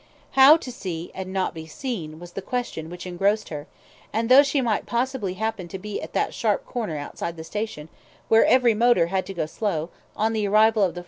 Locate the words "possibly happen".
4.87-5.67